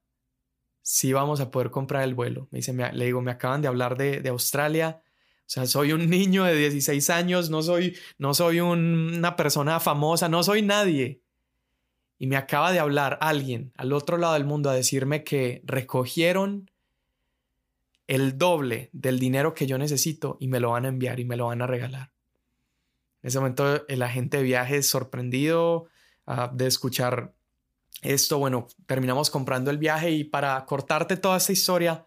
sí 0.81 1.11
vamos 1.11 1.41
a 1.41 1.51
poder 1.51 1.71
comprar 1.71 2.03
el 2.03 2.15
vuelo. 2.15 2.47
Me 2.51 2.59
dice, 2.59 2.73
le 2.73 3.05
digo, 3.05 3.21
me 3.21 3.31
acaban 3.31 3.61
de 3.61 3.67
hablar 3.67 3.97
de, 3.97 4.21
de 4.21 4.29
Australia. 4.29 5.01
O 5.41 5.49
sea, 5.49 5.65
soy 5.65 5.91
un 5.91 6.09
niño 6.09 6.45
de 6.45 6.55
16 6.55 7.09
años, 7.09 7.49
no 7.49 7.61
soy, 7.61 7.97
no 8.17 8.33
soy 8.33 8.61
una 8.61 9.35
persona 9.35 9.79
famosa, 9.79 10.29
no 10.29 10.43
soy 10.43 10.61
nadie 10.61 11.21
y 12.19 12.27
me 12.27 12.35
acaba 12.35 12.71
de 12.71 12.79
hablar 12.79 13.17
alguien 13.21 13.71
al 13.75 13.93
otro 13.93 14.17
lado 14.17 14.33
del 14.33 14.45
mundo 14.45 14.69
a 14.69 14.73
decirme 14.73 15.23
que 15.23 15.61
recogieron 15.65 16.71
el 18.07 18.37
doble 18.37 18.89
del 18.93 19.19
dinero 19.19 19.53
que 19.53 19.67
yo 19.67 19.77
necesito 19.77 20.37
y 20.39 20.47
me 20.47 20.59
lo 20.59 20.71
van 20.71 20.85
a 20.85 20.89
enviar 20.89 21.19
y 21.19 21.25
me 21.25 21.37
lo 21.37 21.47
van 21.47 21.61
a 21.61 21.67
regalar. 21.67 22.11
En 23.21 23.27
ese 23.27 23.39
momento 23.39 23.87
el 23.87 24.01
agente 24.01 24.37
de 24.37 24.43
viajes 24.43 24.87
sorprendido 24.87 25.87
ah, 26.25 26.51
de 26.53 26.67
escuchar 26.67 27.33
esto, 28.01 28.37
bueno, 28.37 28.67
terminamos 28.85 29.29
comprando 29.29 29.71
el 29.71 29.77
viaje 29.77 30.11
y 30.11 30.23
para 30.23 30.63
cortarte 30.65 31.17
toda 31.17 31.37
esta 31.37 31.51
historia, 31.51 32.05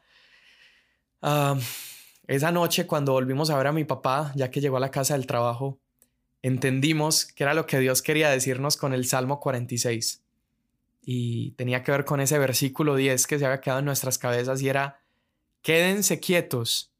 ah, 1.22 1.58
esa 2.26 2.52
noche 2.52 2.86
cuando 2.86 3.12
volvimos 3.12 3.50
a 3.50 3.56
ver 3.56 3.66
a 3.66 3.72
mi 3.72 3.84
papá, 3.84 4.32
ya 4.36 4.50
que 4.50 4.60
llegó 4.60 4.76
a 4.76 4.80
la 4.80 4.92
casa 4.92 5.14
del 5.14 5.26
trabajo, 5.26 5.80
entendimos 6.42 7.26
que 7.26 7.42
era 7.42 7.54
lo 7.54 7.66
que 7.66 7.80
Dios 7.80 8.02
quería 8.02 8.30
decirnos 8.30 8.76
con 8.76 8.92
el 8.92 9.04
Salmo 9.04 9.40
46. 9.40 10.22
Y 11.02 11.52
tenía 11.52 11.82
que 11.82 11.90
ver 11.90 12.04
con 12.04 12.20
ese 12.20 12.38
versículo 12.38 12.94
10 12.94 13.26
que 13.26 13.38
se 13.38 13.46
había 13.46 13.60
quedado 13.60 13.80
en 13.80 13.86
nuestras 13.86 14.18
cabezas 14.18 14.62
y 14.62 14.68
era, 14.68 15.00
quédense 15.62 16.20
quietos 16.20 16.92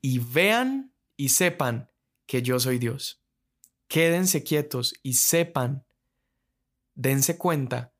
y 0.00 0.18
vean 0.18 0.92
y 1.16 1.28
sepan 1.28 1.88
que 2.26 2.42
yo 2.42 2.58
soy 2.58 2.78
Dios. 2.78 3.23
Quédense 3.88 4.42
quietos 4.42 4.94
y 5.02 5.14
sepan, 5.14 5.84
dense 6.94 7.38
cuenta 7.38 7.92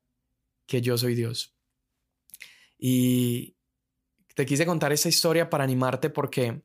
que 0.65 0.81
yo 0.81 0.97
soy 0.97 1.15
Dios. 1.15 1.55
Y 2.77 3.55
te 4.35 4.45
quise 4.45 4.65
contar 4.65 4.91
esa 4.91 5.09
historia 5.09 5.49
para 5.49 5.63
animarte 5.63 6.09
porque 6.09 6.61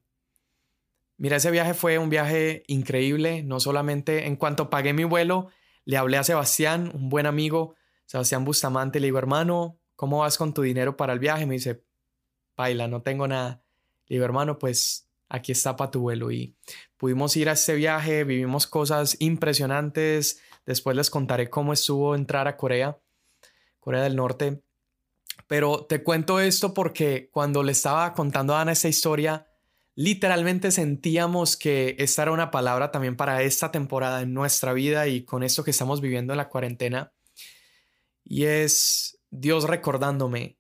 Mira, 1.20 1.36
ese 1.36 1.50
viaje 1.50 1.74
fue 1.74 1.98
un 1.98 2.08
viaje 2.08 2.62
increíble, 2.66 3.42
no 3.42 3.60
solamente 3.60 4.26
en 4.26 4.36
cuanto 4.36 4.70
pagué 4.70 4.94
mi 4.94 5.04
vuelo, 5.04 5.50
le 5.84 5.98
hablé 5.98 6.16
a 6.16 6.24
Sebastián, 6.24 6.90
un 6.94 7.10
buen 7.10 7.26
amigo, 7.26 7.74
Sebastián 8.06 8.46
Bustamante, 8.46 9.00
le 9.00 9.08
digo, 9.08 9.18
hermano, 9.18 9.78
¿cómo 9.96 10.20
vas 10.20 10.38
con 10.38 10.54
tu 10.54 10.62
dinero 10.62 10.96
para 10.96 11.12
el 11.12 11.18
viaje? 11.18 11.44
Me 11.44 11.56
dice, 11.56 11.84
baila, 12.56 12.88
no 12.88 13.02
tengo 13.02 13.28
nada. 13.28 13.62
Le 14.06 14.16
digo, 14.16 14.24
hermano, 14.24 14.58
pues 14.58 15.09
aquí 15.30 15.52
está 15.52 15.76
para 15.76 15.90
tu 15.90 16.00
vuelo. 16.00 16.30
Y 16.30 16.54
pudimos 16.98 17.34
ir 17.36 17.48
a 17.48 17.52
ese 17.52 17.74
viaje, 17.74 18.24
vivimos 18.24 18.66
cosas 18.66 19.16
impresionantes. 19.20 20.42
Después 20.66 20.94
les 20.96 21.08
contaré 21.08 21.48
cómo 21.48 21.72
estuvo 21.72 22.14
entrar 22.14 22.46
a 22.48 22.58
Corea, 22.58 22.98
Corea 23.78 24.02
del 24.02 24.16
Norte. 24.16 24.60
Pero 25.46 25.86
te 25.86 26.02
cuento 26.02 26.38
esto 26.38 26.74
porque 26.74 27.30
cuando 27.32 27.62
le 27.62 27.72
estaba 27.72 28.12
contando 28.12 28.54
a 28.54 28.60
Ana 28.60 28.72
esta 28.72 28.88
historia, 28.88 29.46
literalmente 29.94 30.70
sentíamos 30.70 31.56
que 31.56 31.96
esta 31.98 32.22
era 32.22 32.32
una 32.32 32.50
palabra 32.50 32.90
también 32.90 33.16
para 33.16 33.42
esta 33.42 33.70
temporada 33.70 34.20
en 34.20 34.34
nuestra 34.34 34.72
vida 34.72 35.08
y 35.08 35.24
con 35.24 35.42
esto 35.42 35.64
que 35.64 35.70
estamos 35.70 36.00
viviendo 36.00 36.32
en 36.32 36.38
la 36.38 36.48
cuarentena. 36.48 37.12
Y 38.24 38.44
es 38.44 39.18
Dios 39.30 39.64
recordándome, 39.64 40.58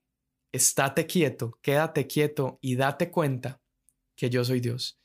estate 0.50 1.06
quieto, 1.06 1.58
quédate 1.62 2.06
quieto 2.06 2.58
y 2.60 2.76
date 2.76 3.10
cuenta 3.10 3.60
que 4.20 4.28
yo 4.28 4.44
soy 4.44 4.60
Dios. 4.60 5.00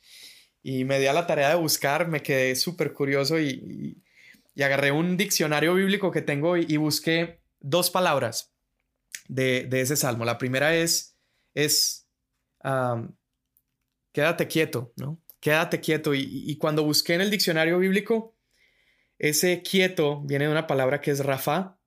Y 0.61 0.83
me 0.83 0.99
di 0.99 1.07
a 1.07 1.13
la 1.13 1.25
tarea 1.25 1.49
de 1.49 1.55
buscar, 1.55 2.09
me 2.09 2.21
quedé 2.21 2.53
súper 2.57 2.91
curioso 2.91 3.39
y, 3.39 4.03
agarré 4.57 4.91
un 4.91 5.15
diccionario 5.15 5.73
bíblico 5.73 6.11
que 6.11 6.21
tengo 6.21 6.57
y, 6.57 6.75
busqué 6.75 7.39
dos 7.61 7.89
palabras 7.89 8.53
de, 9.29 9.69
ese 9.71 9.95
salmo. 9.95 10.25
La 10.25 10.37
primera 10.37 10.75
es, 10.75 11.15
es 11.53 12.09
quédate 14.11 14.47
quieto, 14.47 14.91
¿no? 14.97 15.21
Quédate 15.39 15.79
quieto. 15.79 16.13
Y, 16.13 16.57
cuando 16.57 16.83
busqué 16.83 17.13
en 17.13 17.21
el 17.21 17.31
diccionario 17.31 17.79
bíblico, 17.79 18.35
ese 19.17 19.61
quieto 19.61 20.21
viene 20.25 20.45
de 20.45 20.51
una 20.51 20.67
palabra 20.67 20.99
que 20.99 21.11
es 21.11 21.23
Rafa. 21.23 21.79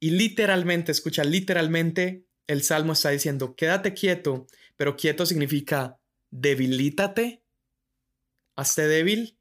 Y 0.00 0.10
literalmente, 0.10 0.90
escucha, 0.90 1.22
literalmente 1.22 2.26
el 2.48 2.64
salmo 2.64 2.92
está 2.94 3.10
diciendo, 3.10 3.54
quédate 3.54 3.94
quieto, 3.94 4.46
pero 4.76 4.96
quieto 4.96 5.26
significa 5.26 6.00
debilítate, 6.30 7.44
hazte 8.54 8.86
débil, 8.88 9.38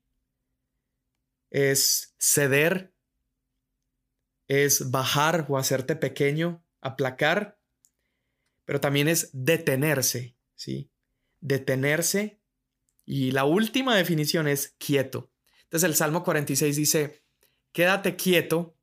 es 1.50 2.16
ceder, 2.18 2.94
es 4.48 4.92
bajar 4.92 5.46
o 5.50 5.58
hacerte 5.58 5.96
pequeño, 5.96 6.64
aplacar, 6.82 7.60
pero 8.66 8.80
también 8.80 9.08
es 9.08 9.30
detenerse, 9.34 10.36
¿sí? 10.56 10.92
detenerse 11.40 12.40
y 13.06 13.32
la 13.32 13.46
última 13.46 13.96
definición 13.96 14.48
es 14.48 14.76
quieto. 14.80 15.32
Entonces 15.64 15.88
el 15.88 15.96
Salmo 15.96 16.24
46 16.24 16.76
dice, 16.76 17.24
quédate 17.72 18.16
quieto 18.16 18.76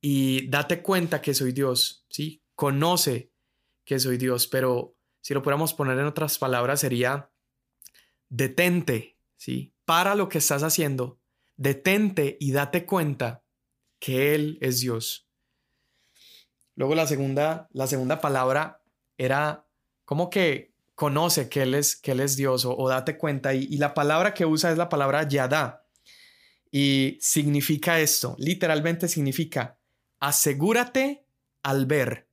y 0.00 0.48
date 0.48 0.82
cuenta 0.82 1.22
que 1.22 1.34
soy 1.34 1.52
Dios, 1.52 2.04
¿sí? 2.08 2.42
Conoce 2.54 3.32
que 3.84 3.98
soy 3.98 4.18
Dios, 4.18 4.46
pero 4.46 4.95
si 5.26 5.34
lo 5.34 5.42
pudiéramos 5.42 5.74
poner 5.74 5.98
en 5.98 6.06
otras 6.06 6.38
palabras 6.38 6.78
sería 6.78 7.32
detente, 8.28 9.18
¿sí? 9.34 9.74
Para 9.84 10.14
lo 10.14 10.28
que 10.28 10.38
estás 10.38 10.62
haciendo, 10.62 11.18
detente 11.56 12.36
y 12.38 12.52
date 12.52 12.86
cuenta 12.86 13.42
que 13.98 14.36
Él 14.36 14.56
es 14.60 14.78
Dios. 14.78 15.28
Luego 16.76 16.94
la 16.94 17.08
segunda, 17.08 17.66
la 17.72 17.88
segunda 17.88 18.20
palabra 18.20 18.84
era 19.18 19.66
como 20.04 20.30
que 20.30 20.76
conoce 20.94 21.48
que 21.48 21.62
Él 21.62 21.74
es, 21.74 21.96
que 21.96 22.12
él 22.12 22.20
es 22.20 22.36
Dios 22.36 22.64
o, 22.64 22.88
date 22.88 23.18
cuenta. 23.18 23.52
Y, 23.52 23.64
y, 23.64 23.78
la 23.78 23.94
palabra 23.94 24.32
que 24.32 24.46
usa 24.46 24.70
es 24.70 24.78
la 24.78 24.88
palabra 24.88 25.26
yada. 25.26 25.88
Y 26.70 27.18
significa 27.20 27.98
esto, 27.98 28.36
literalmente 28.38 29.08
significa 29.08 29.76
asegúrate 30.20 31.26
al 31.64 31.86
ver, 31.86 32.28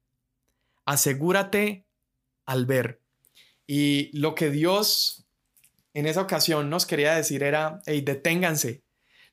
asegúrate 0.86 1.88
al 2.46 2.66
ver. 2.66 3.02
Y 3.68 4.16
lo 4.18 4.36
que 4.36 4.50
Dios 4.50 5.24
en 5.94 6.08
esa 6.08 6.22
ocasión 6.22 6.70
nos 6.70 6.86
quería 6.86 7.16
decir 7.16 7.44
era, 7.44 7.80
hey, 7.86 8.02
deténganse, 8.02 8.84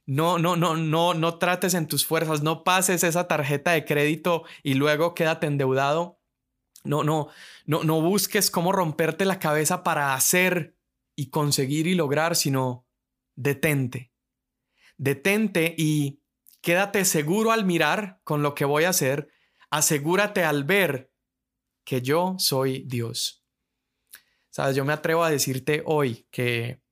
no, 0.06 0.38
no, 0.38 0.56
no, 0.56 0.76
no, 0.76 1.14
no 1.14 1.38
trates 1.38 1.74
en 1.74 1.86
tus 1.86 2.04
fuerzas, 2.04 2.42
no 2.42 2.64
pases 2.64 3.04
esa 3.04 3.28
tarjeta 3.28 3.72
de 3.72 3.84
crédito 3.84 4.44
y 4.62 4.74
luego 4.74 5.14
quédate 5.14 5.46
endeudado. 5.46 6.18
No, 6.82 7.04
no, 7.04 7.28
no, 7.66 7.84
no 7.84 8.00
busques 8.00 8.50
cómo 8.50 8.72
romperte 8.72 9.24
la 9.24 9.38
cabeza 9.38 9.82
para 9.82 10.14
hacer 10.14 10.74
y 11.14 11.30
conseguir 11.30 11.86
y 11.86 11.94
lograr, 11.94 12.34
sino 12.34 12.86
detente. 13.36 14.10
Detente 14.96 15.74
y 15.76 16.20
quédate 16.60 17.04
seguro 17.04 17.52
al 17.52 17.64
mirar 17.64 18.20
con 18.24 18.42
lo 18.42 18.54
que 18.54 18.64
voy 18.64 18.84
a 18.84 18.90
hacer. 18.90 19.28
Asegúrate 19.70 20.42
al 20.42 20.64
ver 20.64 21.09
que 21.84 22.02
yo 22.02 22.36
soy 22.38 22.84
Dios. 22.86 23.44
Sabes, 24.50 24.76
yo 24.76 24.84
me 24.84 24.92
atrevo 24.92 25.24
a 25.24 25.30
decirte 25.30 25.82
hoy 25.86 26.26
que 26.30 26.82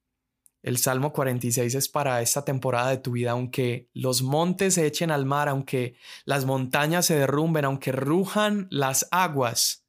el 0.63 0.79
Salmo 0.79 1.13
46 1.13 1.75
es 1.75 1.89
para 1.89 2.21
esta 2.21 2.45
temporada 2.45 2.91
de 2.91 2.99
tu 2.99 3.13
vida, 3.13 3.33
aunque 3.33 3.89
los 3.95 4.23
montes 4.23 4.75
se 4.75 4.87
echen 4.87 5.11
al 5.11 5.25
mar, 5.25 5.49
aunque 5.49 5.97
las 6.25 6.45
montañas 6.45 7.07
se 7.07 7.17
derrumben, 7.17 7.65
aunque 7.65 7.93
rujan 7.93 8.67
las 8.71 9.09
aguas, 9.11 9.85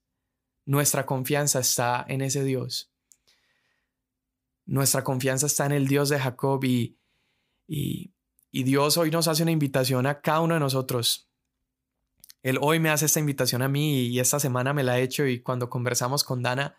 nuestra 0.66 1.06
confianza 1.06 1.60
está 1.60 2.06
en 2.08 2.22
ese 2.22 2.44
Dios. 2.44 2.92
Nuestra 4.66 5.04
confianza 5.04 5.48
está 5.48 5.66
en 5.66 5.72
el 5.72 5.88
Dios 5.88 6.10
de 6.10 6.20
Jacob 6.20 6.64
y, 6.64 6.98
y, 7.68 8.14
y 8.52 8.64
Dios 8.64 8.98
hoy 8.98 9.10
nos 9.10 9.28
hace 9.28 9.44
una 9.44 9.52
invitación 9.52 10.06
a 10.06 10.22
cada 10.22 10.42
uno 10.42 10.54
de 10.54 10.60
nosotros. 10.60 11.29
Él 12.44 12.58
hoy 12.62 12.80
me 12.80 12.90
hace 12.90 13.06
esta 13.06 13.20
invitación 13.20 13.62
a 13.62 13.68
mí 13.68 14.08
y 14.08 14.20
esta 14.20 14.40
semana 14.40 14.74
me 14.74 14.84
la 14.84 14.94
ha 14.94 15.00
hecho 15.00 15.26
y 15.26 15.42
cuando 15.42 15.70
conversamos 15.70 16.24
con 16.24 16.42
Dana 16.42 16.78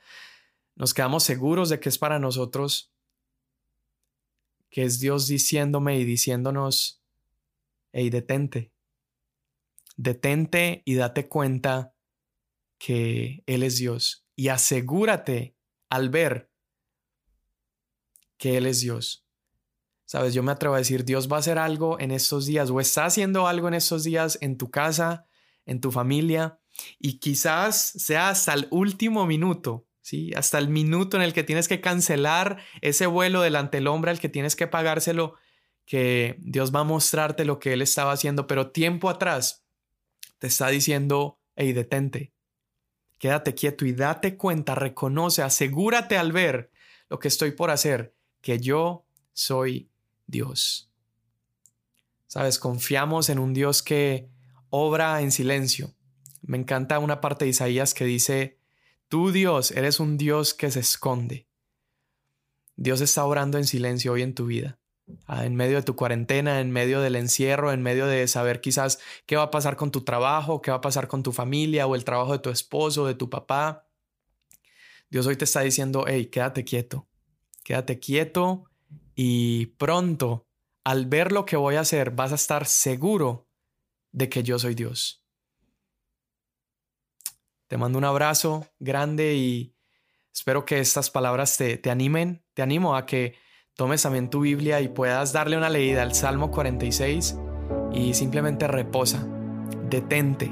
nos 0.74 0.94
quedamos 0.94 1.24
seguros 1.24 1.68
de 1.68 1.80
que 1.80 1.88
es 1.88 1.98
para 1.98 2.18
nosotros 2.18 2.90
que 4.70 4.84
es 4.84 5.00
Dios 5.00 5.26
diciéndome 5.26 5.98
y 5.98 6.04
diciéndonos, 6.04 7.02
hey, 7.92 8.08
detente, 8.08 8.72
detente 9.96 10.82
y 10.84 10.94
date 10.94 11.28
cuenta 11.28 11.92
que 12.78 13.42
Él 13.46 13.62
es 13.62 13.76
Dios 13.78 14.24
y 14.36 14.48
asegúrate 14.48 15.56
al 15.90 16.08
ver 16.08 16.50
que 18.38 18.56
Él 18.56 18.66
es 18.66 18.80
Dios. 18.80 19.26
Sabes, 20.06 20.34
yo 20.34 20.42
me 20.42 20.52
atrevo 20.52 20.74
a 20.74 20.78
decir, 20.78 21.04
Dios 21.04 21.30
va 21.30 21.36
a 21.36 21.40
hacer 21.40 21.58
algo 21.58 22.00
en 22.00 22.10
estos 22.10 22.46
días 22.46 22.70
o 22.70 22.80
está 22.80 23.04
haciendo 23.04 23.46
algo 23.46 23.68
en 23.68 23.74
estos 23.74 24.02
días 24.02 24.38
en 24.40 24.56
tu 24.56 24.70
casa, 24.70 25.26
en 25.70 25.80
tu 25.80 25.90
familia 25.90 26.58
y 26.98 27.18
quizás 27.18 27.92
sea 27.96 28.28
hasta 28.28 28.52
el 28.52 28.68
último 28.70 29.26
minuto 29.26 29.86
¿sí? 30.02 30.32
Hasta 30.34 30.58
el 30.58 30.68
minuto 30.68 31.16
en 31.16 31.22
el 31.22 31.32
que 31.32 31.44
tienes 31.44 31.68
que 31.68 31.80
cancelar 31.80 32.58
ese 32.80 33.06
vuelo 33.06 33.42
delante 33.42 33.76
del 33.76 33.86
hombre 33.86 34.10
al 34.10 34.18
que 34.18 34.28
tienes 34.28 34.56
que 34.56 34.66
pagárselo, 34.66 35.34
que 35.86 36.36
Dios 36.40 36.74
va 36.74 36.80
a 36.80 36.84
mostrarte 36.84 37.44
lo 37.44 37.60
que 37.60 37.74
Él 37.74 37.82
estaba 37.82 38.12
haciendo, 38.12 38.46
pero 38.46 38.70
tiempo 38.70 39.08
atrás 39.08 39.64
te 40.38 40.48
está 40.48 40.68
diciendo, 40.68 41.38
hey, 41.54 41.72
detente, 41.72 42.32
quédate 43.18 43.54
quieto 43.54 43.84
y 43.84 43.92
date 43.92 44.36
cuenta, 44.36 44.74
reconoce, 44.74 45.42
asegúrate 45.42 46.16
al 46.16 46.32
ver 46.32 46.70
lo 47.08 47.18
que 47.18 47.28
estoy 47.28 47.52
por 47.52 47.70
hacer, 47.70 48.14
que 48.40 48.58
yo 48.58 49.04
soy 49.32 49.90
Dios. 50.26 50.90
Sabes, 52.26 52.58
confiamos 52.58 53.28
en 53.28 53.38
un 53.38 53.52
Dios 53.52 53.82
que 53.82 54.28
obra 54.70 55.20
en 55.20 55.32
silencio. 55.32 55.94
Me 56.42 56.56
encanta 56.56 56.98
una 56.98 57.20
parte 57.20 57.44
de 57.44 57.50
Isaías 57.50 57.94
que 57.94 58.04
dice, 58.04 58.60
Tú, 59.10 59.32
Dios, 59.32 59.72
eres 59.72 59.98
un 59.98 60.16
Dios 60.16 60.54
que 60.54 60.70
se 60.70 60.78
esconde. 60.78 61.48
Dios 62.76 63.00
está 63.00 63.24
orando 63.24 63.58
en 63.58 63.66
silencio 63.66 64.12
hoy 64.12 64.22
en 64.22 64.36
tu 64.36 64.46
vida. 64.46 64.78
Ah, 65.26 65.44
en 65.44 65.56
medio 65.56 65.78
de 65.78 65.82
tu 65.82 65.96
cuarentena, 65.96 66.60
en 66.60 66.70
medio 66.70 67.00
del 67.00 67.16
encierro, 67.16 67.72
en 67.72 67.82
medio 67.82 68.06
de 68.06 68.28
saber 68.28 68.60
quizás 68.60 69.00
qué 69.26 69.34
va 69.34 69.42
a 69.42 69.50
pasar 69.50 69.74
con 69.74 69.90
tu 69.90 70.02
trabajo, 70.02 70.62
qué 70.62 70.70
va 70.70 70.76
a 70.76 70.80
pasar 70.80 71.08
con 71.08 71.24
tu 71.24 71.32
familia 71.32 71.88
o 71.88 71.96
el 71.96 72.04
trabajo 72.04 72.30
de 72.30 72.38
tu 72.38 72.50
esposo, 72.50 73.04
de 73.04 73.14
tu 73.16 73.28
papá. 73.28 73.88
Dios 75.10 75.26
hoy 75.26 75.34
te 75.34 75.44
está 75.44 75.62
diciendo, 75.62 76.04
hey, 76.06 76.26
quédate 76.26 76.62
quieto, 76.62 77.08
quédate 77.64 77.98
quieto 77.98 78.70
y 79.16 79.66
pronto, 79.76 80.46
al 80.84 81.06
ver 81.06 81.32
lo 81.32 81.44
que 81.46 81.56
voy 81.56 81.74
a 81.74 81.80
hacer, 81.80 82.12
vas 82.12 82.30
a 82.30 82.36
estar 82.36 82.64
seguro 82.66 83.49
de 84.12 84.28
que 84.28 84.42
yo 84.42 84.58
soy 84.58 84.74
Dios. 84.74 85.24
Te 87.68 87.76
mando 87.76 87.98
un 87.98 88.04
abrazo 88.04 88.66
grande 88.78 89.34
y 89.34 89.76
espero 90.34 90.64
que 90.64 90.80
estas 90.80 91.10
palabras 91.10 91.56
te, 91.56 91.78
te 91.78 91.90
animen. 91.90 92.44
Te 92.54 92.62
animo 92.62 92.96
a 92.96 93.06
que 93.06 93.36
tomes 93.76 94.02
también 94.02 94.28
tu 94.28 94.40
Biblia 94.40 94.80
y 94.80 94.88
puedas 94.88 95.32
darle 95.32 95.56
una 95.56 95.68
leída 95.68 96.02
al 96.02 96.14
Salmo 96.14 96.50
46 96.50 97.36
y 97.92 98.14
simplemente 98.14 98.66
reposa, 98.66 99.26
detente, 99.88 100.50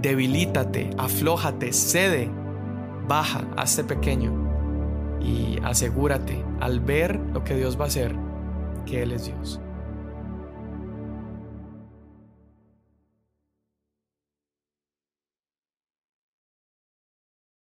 debilítate, 0.00 0.90
aflójate, 0.98 1.72
cede, 1.72 2.30
baja, 3.06 3.48
hazte 3.56 3.84
pequeño 3.84 5.18
y 5.20 5.58
asegúrate 5.64 6.44
al 6.60 6.80
ver 6.80 7.16
lo 7.16 7.44
que 7.44 7.56
Dios 7.56 7.78
va 7.78 7.84
a 7.84 7.88
hacer 7.88 8.14
que 8.86 9.02
Él 9.02 9.12
es 9.12 9.26
Dios. 9.26 9.60